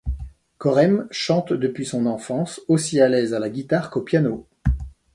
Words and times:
Korem 0.57 1.07
chante 1.11 1.53
depuis 1.53 1.85
son 1.85 2.07
enfance, 2.07 2.59
aussi 2.67 2.99
à 2.99 3.07
l'aise 3.07 3.35
à 3.35 3.39
la 3.39 3.51
guitare 3.51 3.91
qu'au 3.91 4.01
piano. 4.01 4.47